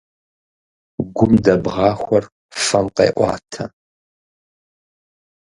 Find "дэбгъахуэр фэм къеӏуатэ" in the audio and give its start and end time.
1.43-3.63